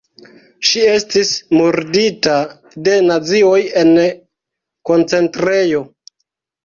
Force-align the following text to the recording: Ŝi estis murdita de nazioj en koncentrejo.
Ŝi 0.67 0.79
estis 0.93 1.33
murdita 1.57 2.39
de 2.87 2.95
nazioj 3.11 3.61
en 3.83 3.93
koncentrejo. 4.93 5.85